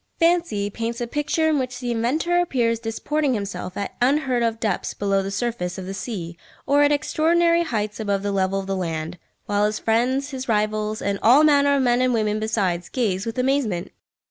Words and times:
Fancy 0.19 0.71
paints 0.71 0.99
a 0.99 1.05
picture 1.05 1.47
in 1.47 1.59
which 1.59 1.79
the 1.79 1.91
inventor 1.91 2.39
appears 2.41 2.79
disporting 2.79 3.35
himself 3.35 3.77
at 3.77 3.93
unheard 4.01 4.41
of 4.41 4.59
depths 4.59 4.95
below 4.95 5.21
the 5.21 5.29
surface 5.29 5.77
of 5.77 5.85
the 5.85 5.93
sea 5.93 6.39
or 6.65 6.81
at 6.81 6.91
extraordinary 6.91 7.61
heights 7.61 7.99
above 7.99 8.23
the 8.23 8.31
level 8.31 8.59
of 8.59 8.65
the 8.65 8.75
land, 8.75 9.19
while 9.45 9.63
his 9.67 9.77
friends, 9.77 10.31
his 10.31 10.49
rivals, 10.49 11.03
and 11.03 11.19
all 11.21 11.43
manner 11.43 11.75
of 11.75 11.83
men 11.83 12.01
and 12.01 12.15
women 12.15 12.39
besides, 12.39 12.89
gaze 12.89 13.27
with 13.27 13.37
amazement! 13.37 13.91